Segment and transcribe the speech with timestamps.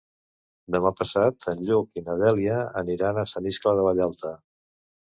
[0.75, 4.37] Demà passat en Lluc i na Dèlia aniran a Sant Iscle de Vallalta.